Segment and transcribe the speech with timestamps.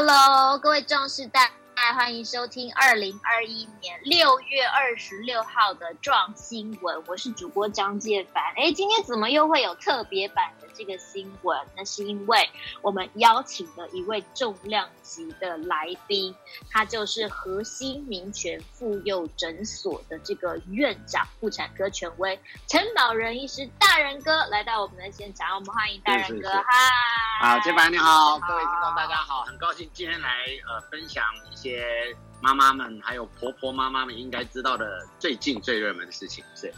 [0.00, 1.50] Hello，各位壮士大
[1.88, 1.98] 代。
[1.98, 8.42] 欢迎收听二零二一年六月二十六号的壮新闻，我是主播张介凡。
[8.56, 11.58] 哎，今天怎么又会有特别版的这个新闻？
[11.76, 12.50] 那是因为
[12.82, 16.34] 我们邀请了一位重量级的来宾，
[16.70, 26.50] 他就是河西民权妇幼诊所的这个院长、妇产科权威陈保仁医师，大人哥来到我们的现场，我们欢迎大人哥。
[26.50, 30.28] 嗨，好，介凡你，好，各位听众大家好，很高兴今天来
[30.68, 31.77] 呃分享一些。
[31.78, 36.72] 些妈妈们还有婆婆妈妈们应该知道的最近最热门的事情是，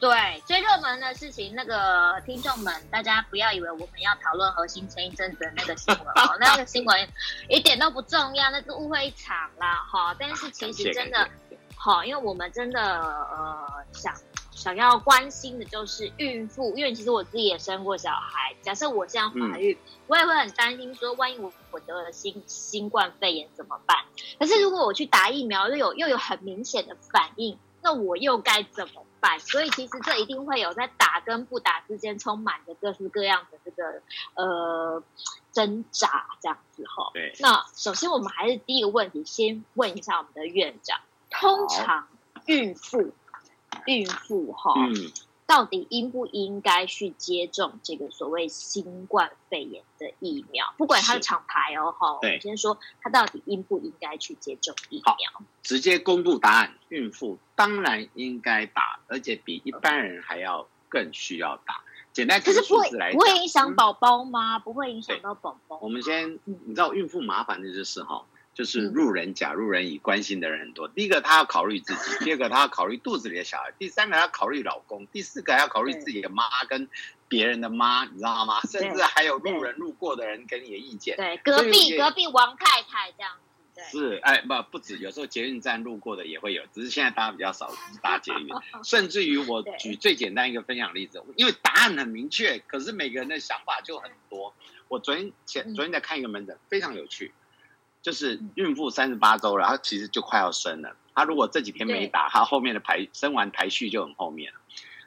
[0.00, 7.08] 对，最热门的事情，那个听众们，大家不要以为我们要讨论核心前一阵子的那个新闻 哦，那个新闻
[7.48, 10.14] 一点都不重要，那是误会一场啦，哈。
[10.18, 11.28] 但是其实 真的，
[11.76, 14.14] 好，因为我们真的呃想。
[14.56, 18.56] 想要关心的就是孕妇，因为其实我自己也生过小孩。
[18.62, 23.98] 假设我这样怀孕，嗯、我也会很担心说，万一我我得了新新冠肺炎怎么办？
[24.38, 29.38] 可是如果我去打疫苗，又有又有很明显的反应，那我又该怎么办？
[29.38, 34.00] 所以其实这一定会有在打跟不打之间充满着各式各样的这个
[34.34, 35.02] 呃
[35.52, 37.10] 挣扎，这样子哈。
[37.12, 37.34] 对。
[37.40, 40.98] 那首先我们还是第一个问题，先问一下我们的院长，
[41.30, 42.08] 通常
[42.46, 43.12] 孕妇。
[43.86, 45.12] 孕妇哈，嗯，
[45.46, 50.74] 到底应不应该去接种这个所谓新冠肺炎的疫苗？
[50.76, 55.16] 不管它的厂牌哦，哈，我先说它到底应不应该去接种疫苗？
[55.62, 61.82] 直接公布答案，孕妇当然应该打，而且比一般人还要更需要打。
[62.12, 64.58] 简单，可是不会不会影响宝宝吗？
[64.58, 65.78] 不会影响到宝宝？
[65.82, 68.24] 我们先，你知道孕妇麻烦的就是哈。
[68.56, 70.88] 就是路人甲、路人乙，关心的人很多。
[70.88, 76.88] 第一个，他要考虑自己；第二个，他要考虑肚子里的小孩；第三个，他要考虑老公；第四个，还要考虑自己的妈跟
[77.28, 78.62] 别人的妈，你知道吗？
[78.62, 81.18] 甚至还有路人路过的人给你的意见。
[81.18, 83.32] 对，隔壁隔壁王太太这样
[83.74, 83.82] 子。
[83.90, 88.48] 是，哎，不不止，有时候捷运站路过的也会有，只是现在大家比较少，搭捷运。
[88.82, 94.54] 甚至于我举最简单一个分享例子，因为答案很明确，可是每个人的想法就很多。
[94.88, 97.34] 我昨天前昨天在看一个门诊，非常有趣。
[98.06, 100.94] 就是孕妇三十八周了，她其实就快要生了。
[101.12, 104.60] 她如果这几天没打，她后面的排生完排序就很后面了。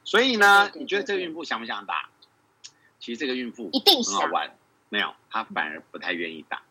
[0.04, 2.10] 所以呢，你觉得这个孕妇想不想打？
[3.00, 4.54] 其实这个孕妇一定很好玩，
[4.90, 6.62] 没有，她反而不太愿意打，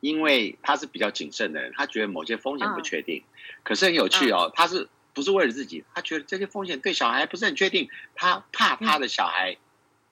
[0.00, 3.24] 因为她是比较谨慎的人，她觉得某些风险不确定。
[3.62, 5.82] 可是很有趣哦，她是不是为了自己？
[5.94, 9.56] 她觉得这些风险对小孩不是很确定，她怕她的小孩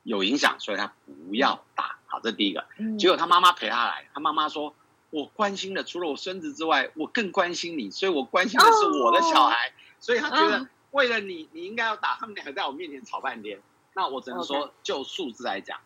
[0.04, 0.90] 有影响，所以她
[1.28, 1.98] 不要打。
[2.06, 2.64] 好，这第一个。
[2.98, 4.74] 结果她妈妈陪她来，她妈妈说。
[5.10, 12.16] 我关心的除了我孙子之外，我更关心你，所以我关心的是我的小孩，所以他觉得为了你，你应该要打。
[12.20, 13.60] 他们两个在我面前吵半天，
[13.94, 15.78] 那我只能说，就数字来讲，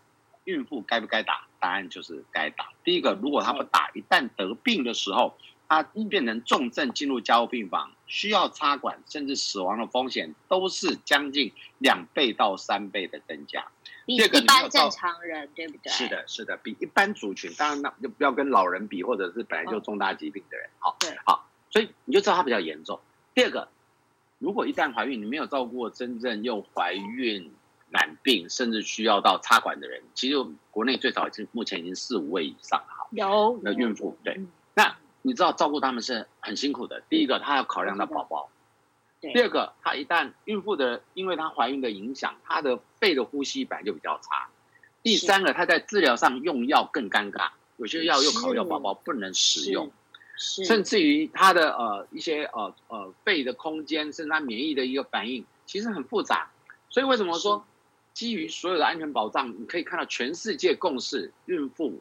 [0.45, 1.47] 孕妇该不该打？
[1.59, 2.71] 答案就是该打。
[2.83, 5.37] 第一个，如果他不打，一旦得病的时候，
[5.69, 13.69] 他变成重症进入加护病房，需要插管，甚至死亡的风险都是将近两倍到三倍的增加。
[14.19, 15.91] 比一般正常人对不对？
[15.93, 20.69] 是的，是的，比一般族群，当然那就不要跟老人比，或者是本来就重大疾病的人。
[20.79, 22.99] 好，对，好，所以你就知道它比较严重。
[23.35, 23.69] 第二个，
[24.39, 27.53] 如果一旦怀孕，你没有照顾过真正又怀孕、
[27.91, 30.37] 染病，甚至需要到插管的人，其实
[30.71, 33.09] 国内最早已经目前已经四五位以上了。
[33.13, 34.41] 有，那孕妇对，
[34.75, 37.03] 那你知道照顾他们是很辛苦的。
[37.09, 38.49] 第一个，他要考量到宝宝。
[39.21, 44.49] 第二个，她一旦孕妇的，因为她怀孕的影响，她的肺的呼吸本来就比较差。
[45.03, 49.91] 第三个，她在治疗上用药更尴尬，有些药又考虑到宝宝不能使用，
[50.37, 56.51] 甚至于她的呃一些呃呃肺的空间，甚至她免疫的一个反应，其实很复杂。
[56.89, 57.65] 所以为什么说
[58.15, 62.01] 基于所有的安全保障，你可以看到全世界共识，孕妇。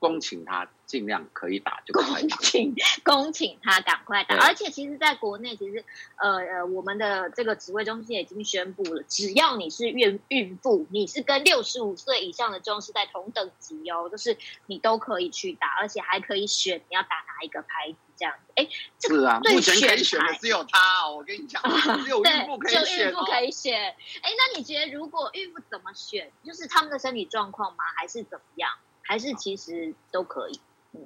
[0.00, 2.74] 恭请他尽量可以打就快打，恭请
[3.04, 4.36] 恭请他赶快打。
[4.36, 5.84] 而且其实，在国内，其实
[6.16, 14.36] 呃呃，我们的这个指挥中心已经宣布了，只要你是孕孕妇，你是跟六十五岁以上的中是在同等级哦，就是
[14.66, 18.52] 你都可以去打，而且还可以选你要打哪一个牌子这样子。
[18.56, 18.68] 哎，
[19.00, 21.62] 是啊，目前可以选的只有他哦，我跟你讲，
[22.04, 23.80] 只有孕妇可以选，孕妇可以选。
[24.22, 26.30] 哎，那你觉得如果孕妇怎么选？
[26.44, 27.84] 就是他们的身体状况吗？
[27.96, 28.70] 还是怎么样？
[29.02, 30.52] 还是其实都可以。
[30.54, 30.60] 嗯，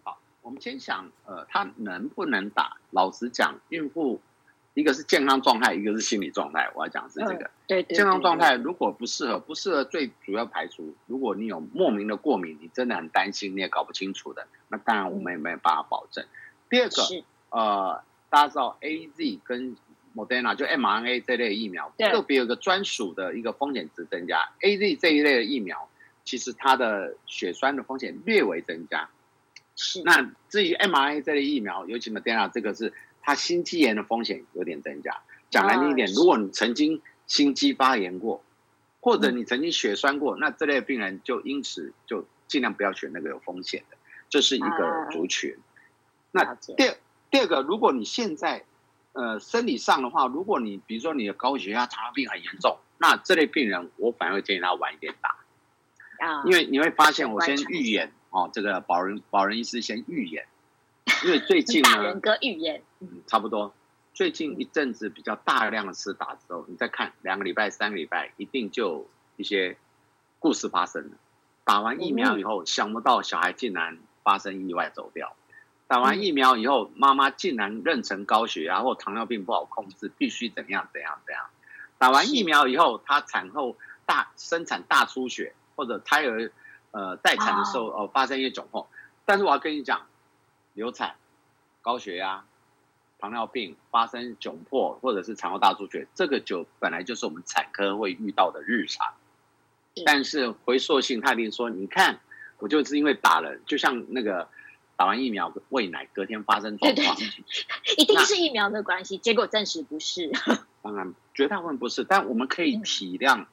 [0.04, 2.76] 好，我们先想，呃，他能不能打？
[2.90, 4.20] 老实讲，孕妇
[4.74, 6.70] 一个是健康状态，一个是心理状态。
[6.74, 7.32] 我要讲是这个。
[7.34, 10.94] 嗯、对，对，对，健康状态如果不适合，不适合最主要排除。
[11.06, 16.24] 如果你有莫名的过敏，你真的很担心，你也搞不清楚的，那当然我们也没有办法保证。
[16.24, 16.28] 嗯、
[16.70, 17.02] 第二个，
[17.50, 19.76] 呃，大家知道 A Z 跟
[20.14, 24.50] Moderna 就 mRNA 这类疫苗，特别有个专属的一个风险值增加。
[24.60, 25.88] A Z 这一类的疫苗。
[26.24, 29.08] 其实它的血栓的风险略微增加，
[29.78, 30.02] 是。
[30.02, 32.92] 那至于 mRNA 这类疫苗，尤其 Moderna 这个是
[33.22, 35.22] 它心肌炎的风险有点增加。
[35.50, 38.42] 讲难听一点，如果你曾经心肌发炎过，
[39.00, 43.96] 或者你曾经血栓过，那这类病人就因此就尽量不要选那个有风险的，
[44.28, 45.56] 这是一个族群。
[46.32, 46.96] 那第二
[47.30, 48.64] 第二个，如果你现在
[49.12, 55.36] 呃生理上的话，如果你比如说你的高血压、糖尿病很严重，那这类病人我反而会建议他晚一点打。
[56.26, 60.46] 啊，因为你会发现，我先预演哦，这个保人保人医师先预言，
[61.24, 63.74] 因为最近呢， 大仁哥预言，嗯，差不多。
[64.14, 69.76] 最近一阵子比较大量的施打之后，你再看两个礼拜、三个礼拜，一定就一些
[70.38, 71.16] 故事发生了。
[71.64, 75.28] 打完疫苗以后，想不到小孩竟然发生意外走掉；
[75.86, 81.44] 打完疫苗以后，妈妈竟然妊娠高血压或糖尿病不好控制，必须怎样怎样怎样。
[81.98, 83.76] 打完疫苗以后，她产后
[84.06, 86.50] 大生产大出血，或者胎儿
[86.90, 88.88] 呃待产的时候哦、呃、发生一些窘迫。
[89.24, 90.06] 但是我要跟你讲，
[90.74, 91.14] 流产、
[91.82, 92.44] 高血压。
[93.20, 99.12] 糖尿病发生窘迫，或者是产后大出血，这个就本来就是我们产科会遇到的日常。
[100.06, 102.20] 但是回溯性，他一定说：“你看，
[102.58, 104.48] 我就是因为打了，就像那个
[104.94, 107.16] 打完疫苗喂奶，隔天发生状况，
[107.98, 110.30] 一定是疫苗的关系。”结果证实不是。
[110.82, 113.46] 当然，绝大部分不是，但我们可以体谅，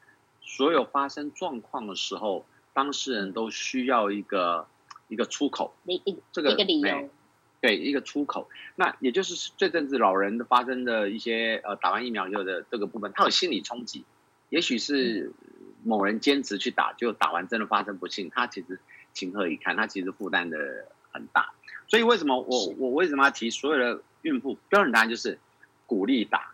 [0.44, 2.46] 所有发生状况的时候，
[2.76, 4.68] 当事人都需要一个
[5.08, 7.10] 一个出口，一这个一个理由。
[7.62, 14.04] 对一个出口，那也就是这阵子老人的发生的一些呃打完疫苗以后的这个部分，他有心理冲击，
[14.50, 15.32] 也许是
[15.84, 18.80] 某人坚持去打，就打完真的发生不幸，他其实
[19.14, 19.76] 情何以堪？
[19.76, 20.58] 他其实负担的
[21.12, 21.54] 很大。
[21.88, 25.40] 所以为什么我我为什么要提所有的孕妇标准答案就是
[25.88, 26.54] 鼓励打，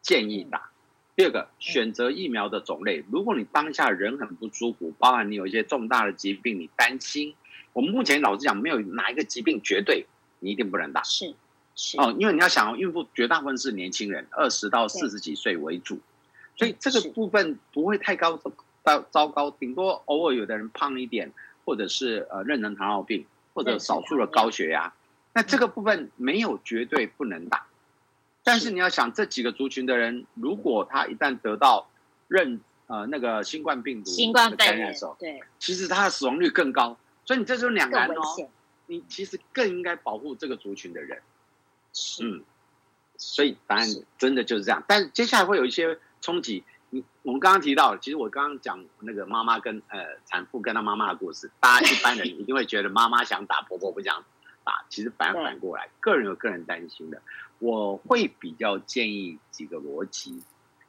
[0.00, 0.70] 建议打。
[1.16, 7.34] 第二个选择疫苗的种类，如果你当下人很不舒服，包含你有一些重大的疾病，你担心，
[7.72, 10.06] 我们目前老实讲没有哪一个疾病绝对。
[10.38, 11.34] 你一定不能打，是
[11.74, 11.98] 是。
[11.98, 15.98] 哦，因为你要想，孕妇绝大部分是年轻人，二十到四十几岁为主，
[16.56, 18.38] 所以这个部分不会太高
[18.82, 21.32] 到糟糕，顶多偶尔有的人胖一点，
[21.64, 23.24] 或者是呃妊娠糖尿病，
[23.54, 24.92] 或者少数的高血压，
[25.32, 27.66] 那这个部分没有绝对不能打，
[28.46, 31.90] 但是你要想这几个族群的人，如果他一旦得到
[32.28, 38.48] 认呃那个新冠病毒新冠感染的时候，对，其实他的死亡率更高，所以你这就是两难哦。
[38.86, 41.20] 你其实更应该保护这个族群的人，
[42.22, 42.44] 嗯，
[43.16, 44.80] 所以答案真的就是这样。
[44.86, 46.62] 但接下来会有一些冲击。
[46.90, 54.24] 你我们刚刚提到，其实我刚刚讲那个妈妈跟呃产妇跟她妈妈的故事，大家一般人一定会觉得妈妈想打，婆婆不想
[54.62, 54.84] 打。
[54.88, 57.20] 其实反反过来，个人有个人担心的。
[57.58, 60.42] 我会比较建议几个逻辑。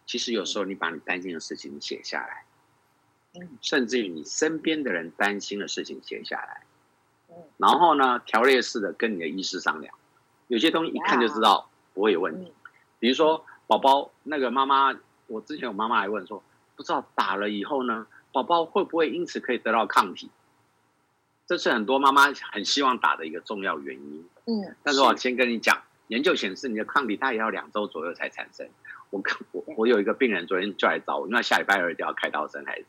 [0.05, 2.45] 其实有时候你把你担心的事情写下来，
[3.61, 6.63] 甚至于你身边的人担心的事情写下来。
[7.57, 9.93] 然后呢，条列式的跟你的医师商量，
[10.47, 12.53] 有些东西一看就知道不会有问题。
[12.99, 14.97] 比如说，宝宝那个妈妈，
[15.27, 16.41] 我之前有妈妈还问说，
[16.75, 20.31] 不知道打了以后呢，宝宝会不会因此可以得到抗体？
[21.45, 24.27] 这是很多妈妈很希望打的一个重要原因。
[24.45, 28.67] 嗯，但是我先跟你讲，研究显示你的抗体它也要两周左右才产生。
[29.09, 29.21] 我
[29.51, 32.85] 我我有一个病人昨天就来找我，因为下礼拜二就要开刀生孩子，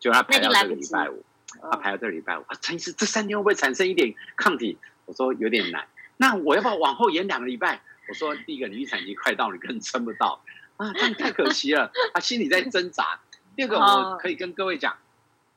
[0.00, 1.24] 就他排到这个礼拜五。
[1.60, 4.78] 他排到这礼拜五啊，陈医师，这三天会不会产生一点抗体？
[5.04, 5.86] 我说有点难。
[6.16, 7.82] 那我要不要往后延两个礼拜？
[8.08, 10.42] 我说第一个，你预产期快到，你根本撑不到
[10.78, 11.92] 啊，这样太可惜了。
[12.14, 13.20] 他心里在挣扎。
[13.54, 14.96] 第二个，我可以跟各位讲，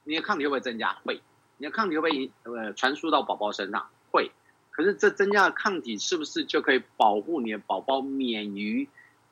[0.04, 0.98] 你的抗体会不会增加？
[1.06, 1.22] 会。
[1.60, 3.88] 你的抗体会不会呃传输到宝宝身上？
[4.12, 4.32] 会。
[4.76, 8.90] 可是这增加的抗体是不是就可以保护你的宝宝免于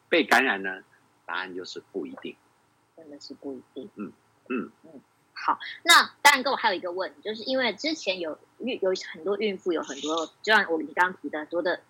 [0.07, 0.83] 被感染呢？
[1.25, 2.35] 答案就是不一定。
[2.95, 3.89] 真的是不一定。
[3.95, 4.13] 嗯
[4.47, 5.01] 嗯嗯。
[5.33, 11.81] 好，那当然，跟我还有一个问题，就是因为之前有孕有很多孕妇有很多，就像我你刚刚提的很多的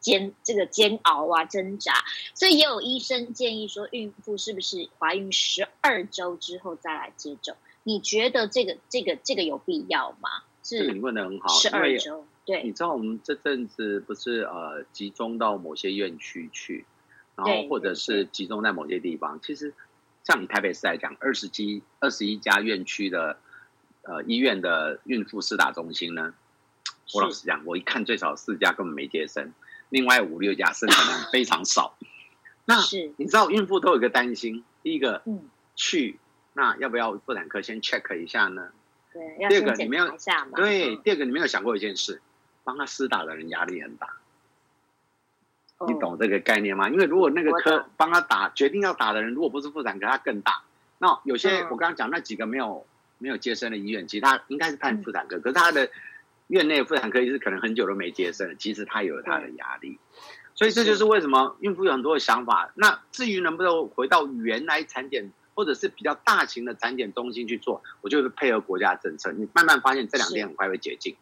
[0.00, 1.94] 煎这个煎熬啊挣扎，
[2.34, 7.56] 所以也有医生建议说，孕妇是不是怀孕十二周之后再来接种？
[7.84, 10.28] 你觉得这个这个这个有必要吗？
[10.62, 16.84] 是，这个你问的很好，十二周，对，你知道我们这阵子不是呃集中到某些院区去，
[17.36, 19.72] 然后或者是集中在某些地方，其实。
[20.26, 23.36] 像你台北市来讲，二十几、二十一家院区的
[24.04, 26.32] 呃医院的孕妇四大中心呢，
[27.12, 29.52] 我老实讲，我一看最少四家根本没接生，
[29.90, 31.98] 另外五六家生产量非常少。
[32.64, 32.76] 那
[33.18, 35.42] 你知道孕妇都有一个担心，第一个，嗯，
[35.76, 36.18] 去
[36.54, 38.70] 那要不要妇产科先 check 一下呢？
[39.12, 40.16] 对，第二个你没有
[40.56, 42.22] 对，第二个你没有想过一件事，
[42.64, 44.08] 帮他施打的人压力很大。
[45.86, 46.88] 你懂这个概念吗？
[46.88, 50.62] 因为如果那个科帮他打决定要打的人，如果不是妇产科，他更大。
[50.98, 52.86] 那有些我刚刚讲那几个没有
[53.18, 55.90] 没有接生的医院，其实他应该是判妇产科，可是他的
[56.46, 59.98] 院内妇产科医师可能很久都没接生了，其实他有他的压力。
[60.54, 62.70] 所以这就是为什么孕妇有很多的想法。
[62.76, 69.32] 那至于能不能回到原来产检，或者是比较大型的产检中心去做，我就是配合国家政策。
[69.32, 71.16] 你慢慢发现这两天很快会解禁，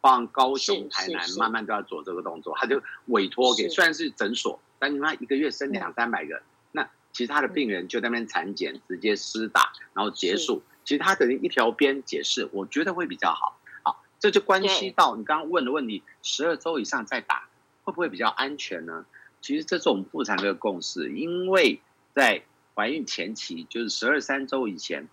[0.00, 2.56] 包括高雄、台南，慢慢都要做这个动作。
[2.56, 10.62] 他就委托给虽然是诊所，但你妈一个月生两三百个，那其他的病人就在那边产检，直接施打，然后结束。
[10.84, 13.58] 其实他等于一条边解释，我觉得会比较好。
[13.82, 17.48] 好，这就关系到你刚刚问的问题：十二周以上再打。
[17.84, 19.06] 会不会比较安全呢？
[19.40, 21.80] 其实这是我们妇产科的共识，因为
[22.12, 22.42] 在
[22.74, 25.08] 怀孕前期，就是十二三周以前，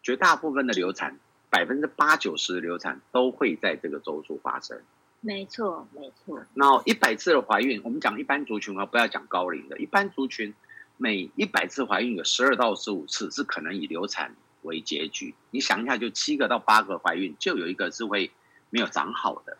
[0.00, 1.18] 绝大部分的流产，
[1.54, 4.76] 百分之八九十的流产都会在这个周数发生。
[5.20, 6.44] 没错，没错。
[6.54, 10.52] 然后一百次的怀孕，我们讲一般族群啊，不要讲高龄的，一般族群
[10.96, 15.32] 每一百次怀孕有十二到十五次是可能以流产为结局。
[15.52, 18.32] 你想一下，就七个到八个怀孕，就有一个是会
[18.70, 19.56] 没有长好的。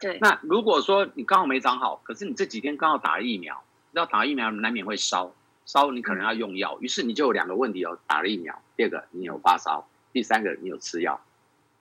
[0.00, 5.34] 对，那如果说你刚好没长好，可是你这几天刚好打了疫苗，要打疫苗难免会烧，
[5.66, 11.20] 烧你可能要用药，于是你就有两个问题哦，打了疫苗，第二个你有发烧，第三个你有吃药，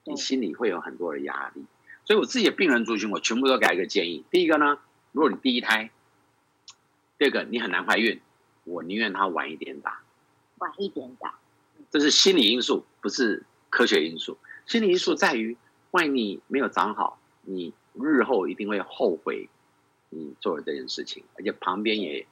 [0.04, 1.64] 你心里会有很多的压力。
[2.06, 4.24] 所以我自己的病人族群，我全部都给一个建议。
[4.30, 4.80] 第一个呢，
[5.12, 5.92] 如果你第一胎，
[7.18, 8.20] 第二个你很难怀孕，
[8.64, 10.02] 我宁愿他晚一点打，
[10.58, 11.36] 晚一点打，
[11.90, 14.38] 这是心理因素，不是科学因素。
[14.66, 15.58] 心理因素在于，
[15.92, 17.74] 万一你没有长好，你。
[17.94, 19.50] 日后一定会后悔
[20.12, 22.26] 你做了这件事情，而且旁边也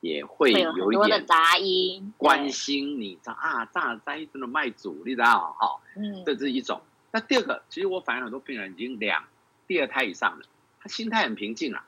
[0.00, 5.80] 也会有一点杂音，关心你，知道啊，炸灾真的卖主，你知道哈？
[5.96, 6.82] 嗯，这是一种。
[7.10, 9.24] 那第二个，其实我反映很多病人已经两
[9.66, 10.46] 第二胎以上了，
[10.80, 11.84] 他心态很平静了，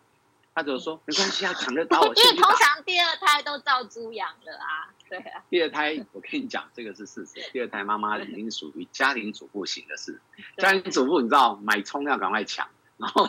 [0.55, 2.07] 他就说没关系啊，抢得到我。
[2.15, 5.45] 因为通常第二胎都照猪养了啊，对啊。
[5.51, 7.51] 第二胎，我跟你讲，这个是事实。
[7.53, 10.21] 第二胎妈妈已经属于家庭主妇型的事，
[10.59, 12.69] 家庭主妇你知道买葱要赶快抢。
[12.97, 13.27] 然后，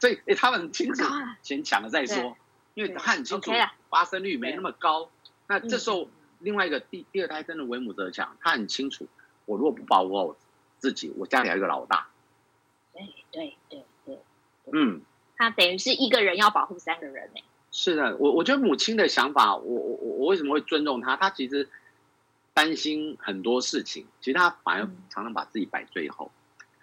[0.00, 1.04] 所以诶，他们很清楚，
[1.42, 2.36] 先抢了再说，
[2.74, 3.52] 因为他很清楚
[3.88, 5.08] 发生率没那么高。
[5.46, 6.08] 那这时候，
[6.40, 9.06] 另外一个第第二胎真的为母则强，他很清楚，
[9.44, 10.36] 我如果不保护好
[10.82, 12.08] 自己，我家里还有一个老大。
[12.92, 14.18] 对对对对，
[14.72, 15.00] 嗯，
[15.36, 17.40] 他等于是一个人要保护三个人呢。
[17.70, 21.16] 是的，我我觉得母亲的想法，我我我我为什么会尊重他？
[21.16, 21.68] 他其实
[22.52, 26.32] 担心很多事情，其实他反而常常把自己摆最后。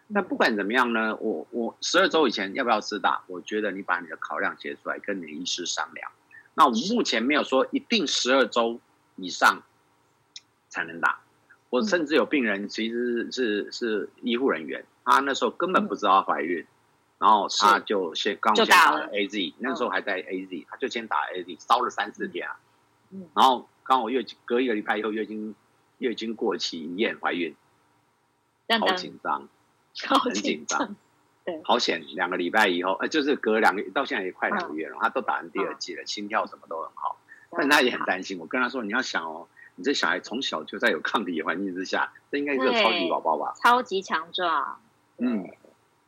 [0.08, 3.22] 那不管怎么样呢，我我十二周以前要不要自打？
[3.28, 6.10] 我觉得你把你的考量写出来，跟你的医师商量。
[6.54, 8.80] 那我们目前没有说一定十二周
[9.18, 9.62] 以上
[10.70, 11.20] 才能打。
[11.70, 16.66] 我甚至有病人其实是是，是医护人员，他那时候根本不知道怀孕，
[17.18, 22.60] 然后他就先刚先打了 AZ，那时候还在 AZ，他就先打 AZ，烧了三四天啊。
[23.36, 25.56] 然后刚好月隔一个礼拜以后月经
[25.98, 27.56] 月经过期一验怀孕，
[28.80, 29.48] 好紧张。
[30.02, 30.96] 很紧张，
[31.44, 32.06] 对，好险！
[32.16, 37.20] 两个礼拜以后，呃，就是隔两个到现在也快两个月了，他都打完第二剂了，心跳什么都很好，
[37.52, 38.38] 但他也很担心。
[38.40, 39.48] 我跟他说：“你要想哦，
[39.80, 43.54] 你这小孩从小就在有抗体环境之下，这应该是个超级宝宝吧？
[43.64, 44.82] 超级强壮。”
[45.18, 45.50] 嗯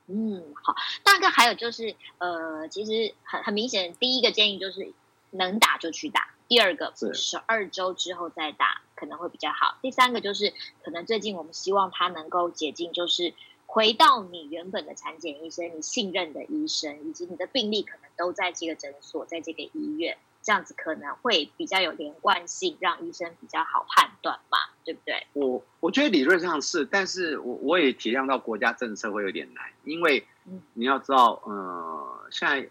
[0.08, 0.76] 嗯，好。
[1.04, 4.92] 大概还有就是，呃，其实很很明显，第一个建议就是
[5.30, 9.78] 能打就去打，第二个是十二周之后再打可能会比较好。
[9.82, 13.34] 第三个就是，可能最近我们希望他能够解禁，就是。
[13.74, 25.28] 回到你原本的产检医生，你信任的医生，以及你的病历可能都在这个诊所，在这个医院，这样子可能会比较有连贯性，让医生比较好判断嘛，对不对？
[25.34, 30.26] 我我觉得理论上是，但是我我也体谅到国家政策会有点难，因为
[30.74, 32.70] 你要知道，呃，现在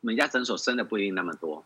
[0.00, 1.64] 每家诊所生的不一定那么多。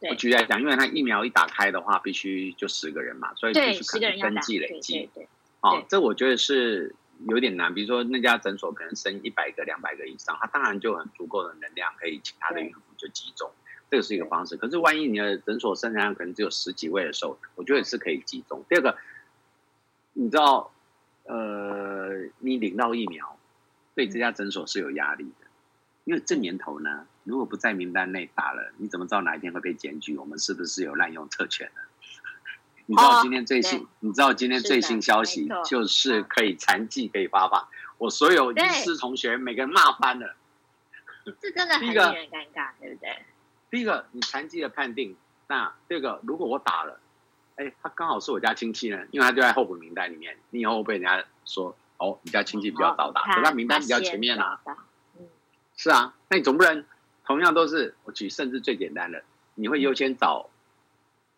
[0.00, 4.92] 我举例来讲，因为他疫苗一打开的话，必须就十个人嘛，所以必须可能登记累计。
[4.94, 5.28] 对，对，对，
[5.60, 6.94] 啊，这我觉得是。
[7.26, 13.50] 有点难，比如说那家诊所可能生一百个、两百个以上，他当然就很足够的能量可以请他的孕妇就集中，
[13.90, 14.56] 这个是一个方式。
[14.56, 18.64] 可是万一你的诊所生产量可能只有十几位的时候，我觉得是可以集中。
[18.68, 18.96] 第二个，
[20.12, 20.72] 你知道，
[21.24, 23.38] 呃，你领到疫苗，
[23.94, 25.46] 对这家诊所是有压力的，
[26.04, 30.16] 因为这年头呢，如果不在名单内打了，你怎么知道哪一天会被检举？
[30.16, 31.82] 我们是不是有滥用特权呢？
[32.90, 33.86] 你知道今天最新？
[34.00, 37.68] 你知道今天最新消息就是可以残疾可以发放。
[37.98, 40.34] 我所有医师同学每个人骂翻了。
[41.38, 43.10] 这真的很令人尴尬，对不对？
[43.70, 45.16] 第一个，你残疾的判定。
[45.46, 47.00] 那第二个，如果我打了，
[47.56, 50.36] 哎，他刚好是我家亲戚呢，因为他就在候补名单里面。
[50.50, 54.60] 你以后会被人家说哦，你家亲戚比较早打，可他名单比较前面啊。
[55.18, 55.26] 嗯，
[55.76, 56.84] 是啊，那你总不能
[57.24, 59.22] 同样都是我举，甚至最简单的，
[59.54, 60.50] 你会优先找。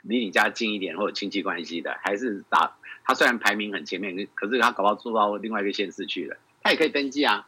[0.03, 7.47] 离你家近一点或者亲戚关系的，还是打他虽然排名很前面，可是他搞不好住到另外一个县市去了，他也可以登记啊。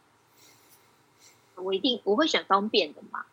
[1.54, 3.24] 我一定我会选方便的嘛。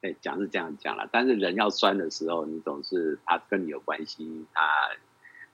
[0.00, 4.62] 对，讲是这样讲了，但是人要酸的时候，你总是他跟你有关系，他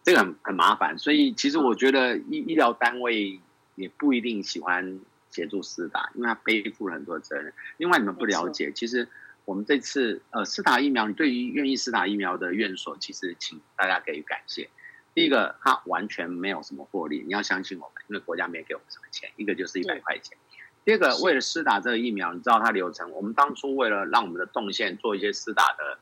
[0.02, 0.98] 这个很很麻烦。
[0.98, 3.40] 所以其实我觉得医医疗单位
[3.74, 7.52] 也不一定喜欢协助施打，因为他背负了很多责任。
[7.78, 9.08] 另外，你们不了解，其实
[9.46, 14.68] 我们这次呃施打疫苗，你对于愿意施打疫苗的院所，其实请大家给予感谢。
[15.14, 20.36] 第一个，他完全没有什么获利，你要相信我们，因为国家没给我们什么钱，一个就是一百块钱。
[20.85, 23.11] 第二个，为了施打这个疫苗，你知道它流程。
[23.12, 25.99] 我们当初为了让我们的动线做一些施打的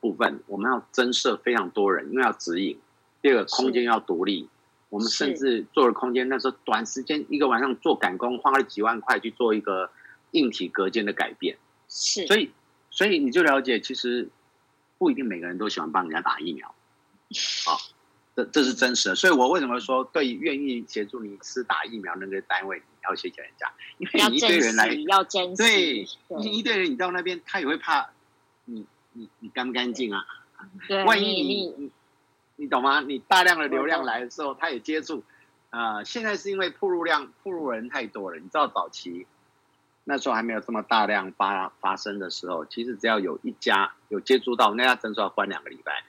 [0.00, 2.78] 部分，我们要增设非常多人，因为要指引。
[3.20, 4.48] 第二个，空间要独立。
[4.88, 9.90] 我们甚至做了空间，那时候短时间一个晚上做赶工，花了几万块去做一个
[10.32, 11.56] 硬体隔间的改变。
[11.88, 12.26] 是。
[12.26, 12.50] 所以，
[12.90, 14.28] 所以你就了解，其实
[14.98, 16.74] 不一定每个人都喜欢帮人家打疫苗。
[17.66, 17.78] 好。
[18.34, 28.08] 这这是真实的，所以我为什么说对愿意协助你施打疫苗那个单位，你要谢谢人家，因为你一堆人来，要珍惜，对，你一堆人你到那边，他也会怕
[28.64, 30.24] 你你你干不干净啊？
[30.88, 31.90] 对，万一你你
[32.56, 33.00] 你懂吗？
[33.00, 35.22] 你大量的流量来的时候，他也接触，
[35.70, 39.26] 呃，现在是因为铺路量铺路人太多了，你知道早期
[40.04, 46.04] 那时候还没有这么大量发发生的时候，其实只要有一家有接触到那家诊所，要关两个礼拜。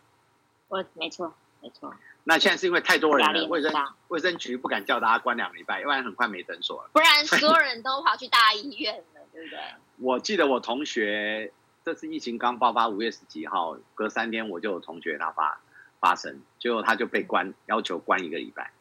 [0.70, 1.94] 我没错没错。
[2.26, 3.72] 那现在是因为太多人了，卫生
[4.08, 6.90] 卫生局不敢叫大家关两个礼拜，要不然很快没诊所了。
[6.94, 9.60] 不然所有人都跑去大医院了，对不对？
[10.00, 11.52] 我记得我同学
[11.84, 15.60] 这次疫情刚爆发，五月十几号，隔三天我就有同学他发
[16.00, 18.72] 发生，结果他就被关，要求关一个礼拜。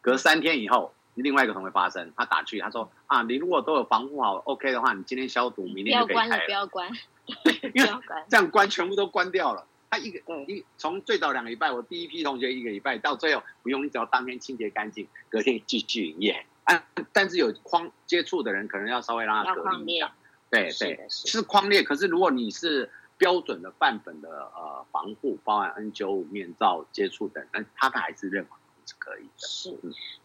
[0.00, 6.44] 隔三天以后，另外一个同学发生，他打去，他说啊，你如果都有防护好，OK 的话，你今天消毒，明天就可以开了。
[6.46, 6.96] 不要关了，
[7.72, 9.66] 不要关，这样关全部都关掉了。
[9.96, 16.46] 他一个一从最早两个礼拜，我第一批同学一个礼拜到最后不用，你只要当天清洁干净，隔天继续营业。
[16.64, 20.12] 啊，但是有框接触的人，可能要稍微让他隔离一下。
[20.50, 21.82] 对对，是框列。
[21.82, 28.50] 可是如果你是标准的范本的呃防护，包含 N 九五面罩接触等，那他们还是认为。
[28.86, 29.76] 是可以的，是，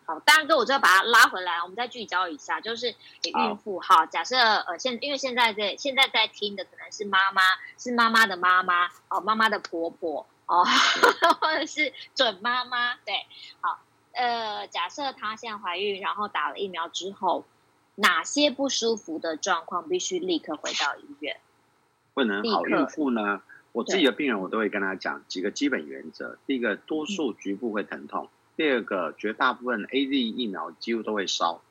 [0.05, 7.41] 好，大然哥，我就要把它拉回来，我们再聚焦一下，就是给孕妇哈，假设呃现因为现在在现在在听的可能是妈妈，
[7.77, 10.63] 是妈妈的妈妈哦，妈妈的婆婆哦，
[11.41, 13.25] 或者是准妈妈，对，
[13.61, 13.79] 好，
[14.11, 17.45] 呃，假设她现在怀孕，然后打了疫苗之后，
[17.95, 21.39] 哪些不舒服的状况必须立刻回到医院？
[22.13, 23.41] 不能好孕妇呢？
[23.71, 28.25] 我自己的病人，我都会跟他讲几个基本原则，第一个，多数局部会疼痛。
[28.25, 28.29] 嗯
[28.61, 31.63] 第二个，绝大部分 AZ 疫苗几乎都会烧，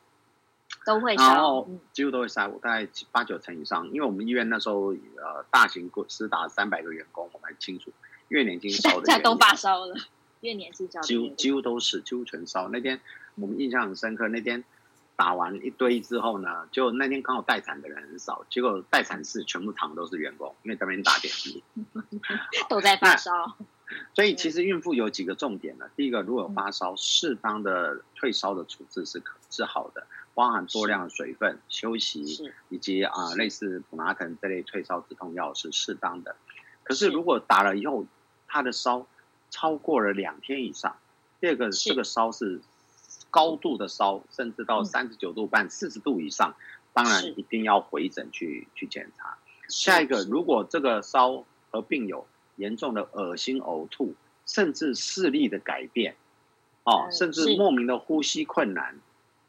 [0.84, 3.86] 都会烧，然后几乎都会烧，大概八九成以上。
[3.90, 7.92] 因为我们医院那时候呃，大型公司打三百个员工，我们很清楚，
[8.26, 9.94] 越年轻烧的，现在都发烧了，
[10.42, 12.68] 越年轻烧，几乎几乎都是几乎全烧。
[12.70, 13.00] 那天
[13.36, 14.64] 我们印象很深刻，那天
[15.14, 21.62] 打完一堆之后呢，就那天刚好待产的人很少，结果待产室全部躺都是员工，因为在那边打点滴，
[22.68, 23.56] 都在发烧。
[24.14, 25.86] 所以其实孕妇有几个重点呢？
[25.96, 36.36] 第一个，如果有发烧，适当的退烧的处置是可是好的，包含多量的水分、休息，以及啊、呃、类似普拿疼这类退烧止痛药是适当的。
[36.84, 38.06] 可是如果打了以后，
[38.46, 39.06] 他的烧
[39.50, 40.96] 超过了两天以上，
[41.40, 42.60] 第二个这个烧是
[43.30, 46.54] 高度的烧，甚至到三十九度半、四十度以上，
[46.92, 49.36] 当然一定要回诊去去检查。
[49.68, 52.26] 下一个，如果这个烧和病友。
[52.60, 56.14] 严重的恶心、呕吐，甚至视力的改变，
[56.84, 59.00] 哦，甚至莫名的呼吸困难，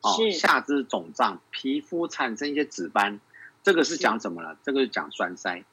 [0.02, 3.20] 哦，下肢肿胀，皮肤产生一些紫斑，
[3.62, 4.58] 这个是讲什么呢？
[4.64, 5.64] 这个是讲栓塞。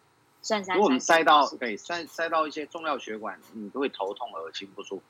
[0.42, 0.74] 栓塞。
[0.74, 5.02] 如果我们塞到对塞塞到一些重要血管，你都会头痛、恶心、不舒服；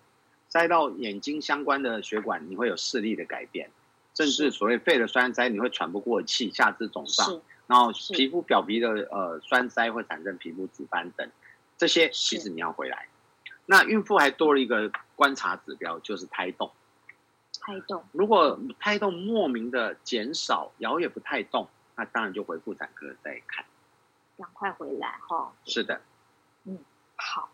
[0.48, 3.70] 塞到眼睛相关的血管，你会有视力的改变，
[4.14, 11.30] 甚至所谓肺的栓塞，你会喘不过气、下肢肿胀，然后皮肤表皮的呃栓塞会产生皮肤紫斑等。
[11.78, 13.08] 这些其实你要回来，
[13.64, 16.70] 那孕妇还多了一个观察指标，就是胎动。
[17.60, 23.64] 胎动，如果胎动莫名的减少，摇也不太动，那当然就回妇产科再看。
[24.36, 25.52] 赶快回来哈、哦。
[25.64, 26.00] 是的，
[26.64, 26.78] 嗯，
[27.16, 27.48] 好。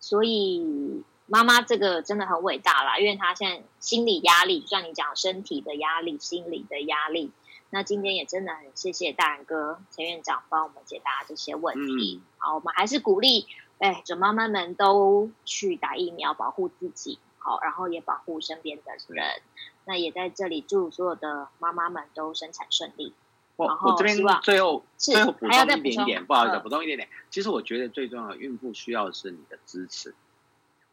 [0.00, 7.32] 所以妈妈这个真的很伟大啦，因为她现在心理压力，像你讲身体的压力、心理的压力。
[7.74, 12.22] 那今天也真的很谢谢大仁哥陈院长帮我们解答这些问题。
[12.22, 13.48] 嗯、好，我们还是鼓励。
[13.78, 19.42] 哎，准妈妈们都去打疫苗，保护自己，好，然后也保护身边的人。
[19.86, 23.12] 那也在这里祝所有的妈妈们都生产顺利。
[23.56, 27.08] 我我这边最后最后补充一点点，不好意思，补充一点点。
[27.28, 30.14] 其实我觉得最重要的，孕妇需要的是你的支持，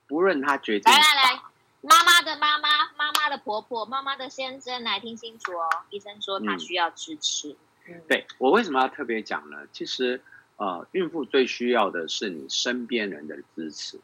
[0.08, 0.91] 不论她决定。
[0.91, 1.41] 来来来，
[1.82, 5.67] 妈妈的妈妈、妈妈的婆婆、妈妈的先生，来听清楚哦。
[5.89, 7.52] 医生说他需要支持。
[7.88, 9.58] 嗯嗯、对，我为什么要特别讲呢？
[9.72, 10.22] 其实，
[10.58, 14.00] 呃，孕妇最需要的是你身边人的支持，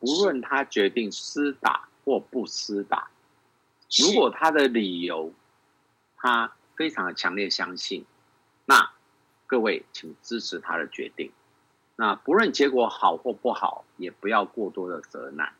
[0.00, 3.08] 无论她决定私打或不私打，
[3.96, 5.32] 如果她的理由，
[6.16, 8.04] 她非常的强烈相信，
[8.64, 8.90] 那
[9.46, 11.30] 各位请支持她的决定。
[11.94, 15.54] 那不论结果好或不好，也不要过多的责难。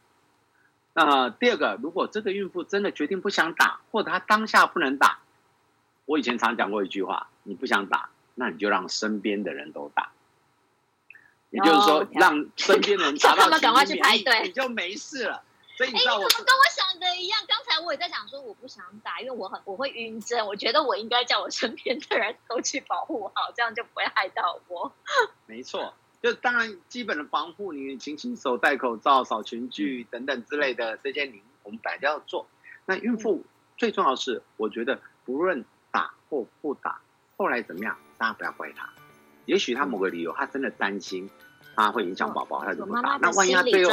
[0.94, 5.18] 那第二个，如果这个孕妇真的决定不想打，或者她当下不能打，
[6.07, 10.12] 我以前常讲过一句话：你不想打，那你就让身边的人都打。
[11.50, 15.42] 也就是说，让身边的人打到，赶快去排队，你就没事了。
[15.76, 17.40] 所以你知道我，欸、怎么跟我想的一样？
[17.48, 20.46] 刚才我也在想说，我不想打，因为我很我会晕针。
[20.46, 24.92] 我觉得我应该叫我身边的人都去保护好，这样就不会害到我。
[25.46, 25.92] 没错。
[26.24, 32.46] 就当然基本的防护，你勤洗手、戴口罩、扫群聚等等之类的这些，你我们本来就要做。
[32.87, 33.44] 那孕妇
[33.76, 36.98] 最重要的是，我觉得不论打或不打，
[37.37, 38.88] 后来怎么样，大家不要怪他。
[39.44, 41.28] 也许他某个理由，他真的担心
[41.76, 43.18] 他会影响宝宝，他就不打。
[43.20, 43.92] 那万一他最后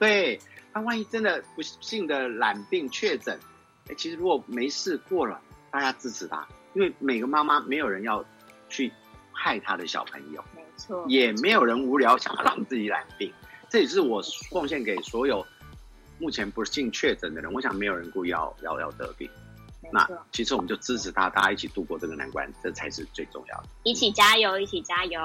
[0.00, 0.40] 对，
[0.72, 3.38] 他万一真的不幸的染病确诊，
[3.88, 8.24] 哎，其实如果没事过了，大家支持他，因为每个妈妈没有人要
[8.68, 8.92] 去
[9.30, 10.42] 害他的小朋友。
[11.06, 13.32] 也没有人无聊想要让自己染病，
[13.68, 15.44] 这也是我贡献给所有
[16.18, 17.52] 目前不幸确诊的人。
[17.52, 19.28] 我想没有人故意要要要得病。
[19.90, 23.64] 那其实我们就支持他，大家一起度过这个难关，这才是最重要的。
[23.82, 25.20] 一起加油，一起加油！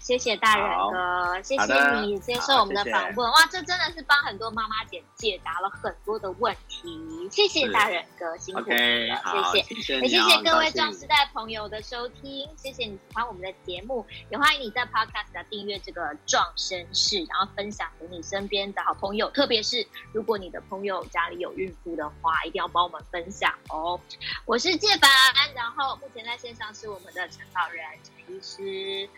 [0.00, 3.30] 谢谢大人哥，谢谢你接受我们的访问。
[3.30, 7.28] 哇，这真的是帮很多妈妈姐解答了很多的问题。
[7.30, 8.70] 谢谢大人哥，辛苦你
[9.08, 10.00] 了，okay, 谢谢。
[10.00, 24.00] 也谢谢各位壮时代朋友的收听，谢谢你喜欢我们的节目，也欢迎你在 Podcast 的订阅这个壮绅士，然后分享给你身边的好朋友，特别是如果你的朋友家里有孕妇的话，一定要帮我们分享哦。
[24.44, 25.10] 我是介凡，
[25.54, 29.08] 然后目前在线上是我们的承保人陈医师，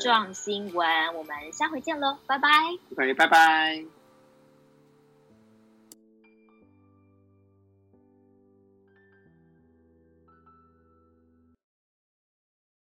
[0.00, 2.48] 壮新闻，我们下回见喽，拜拜，
[2.96, 3.99] 可以，拜拜。